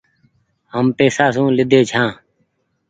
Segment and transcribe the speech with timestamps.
[0.73, 2.09] هم پئيسا سون لينڍي ڇآن۔